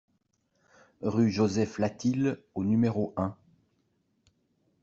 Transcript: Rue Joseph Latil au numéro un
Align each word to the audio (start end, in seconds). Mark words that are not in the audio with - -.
Rue 1.03 1.29
Joseph 1.29 1.77
Latil 1.77 2.39
au 2.55 2.63
numéro 2.63 3.13
un 3.17 3.37